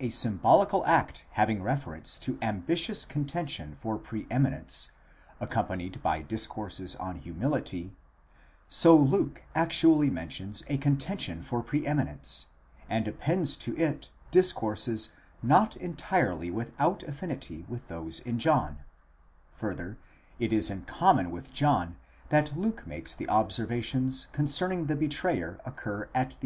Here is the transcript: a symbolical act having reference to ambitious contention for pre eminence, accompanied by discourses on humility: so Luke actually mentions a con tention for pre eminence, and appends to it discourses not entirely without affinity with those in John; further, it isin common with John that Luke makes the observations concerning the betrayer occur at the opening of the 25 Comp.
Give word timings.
a 0.00 0.10
symbolical 0.10 0.84
act 0.84 1.24
having 1.34 1.62
reference 1.62 2.18
to 2.18 2.38
ambitious 2.42 3.04
contention 3.04 3.76
for 3.78 3.96
pre 3.96 4.26
eminence, 4.32 4.90
accompanied 5.38 6.02
by 6.02 6.22
discourses 6.22 6.96
on 6.96 7.18
humility: 7.20 7.92
so 8.66 8.96
Luke 8.96 9.44
actually 9.54 10.10
mentions 10.10 10.64
a 10.66 10.76
con 10.76 10.96
tention 10.96 11.40
for 11.40 11.62
pre 11.62 11.86
eminence, 11.86 12.46
and 12.90 13.06
appends 13.06 13.56
to 13.58 13.76
it 13.76 14.10
discourses 14.32 15.12
not 15.40 15.76
entirely 15.76 16.50
without 16.50 17.04
affinity 17.04 17.64
with 17.68 17.86
those 17.86 18.18
in 18.18 18.40
John; 18.40 18.78
further, 19.52 19.98
it 20.40 20.50
isin 20.50 20.84
common 20.84 21.30
with 21.30 21.52
John 21.52 21.94
that 22.30 22.58
Luke 22.58 22.84
makes 22.88 23.14
the 23.14 23.28
observations 23.28 24.26
concerning 24.32 24.86
the 24.86 24.96
betrayer 24.96 25.60
occur 25.64 26.06
at 26.08 26.08
the 26.08 26.08
opening 26.08 26.08
of 26.08 26.10
the 26.10 26.22
25 26.22 26.40
Comp. 26.40 26.44